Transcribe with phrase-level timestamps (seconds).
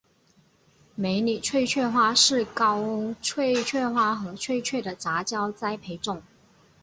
[0.95, 6.23] 美女翠雀花是高翠雀花和翠雀的杂交栽培种。